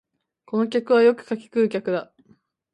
[0.47, 2.11] この客はよく柿食う客だ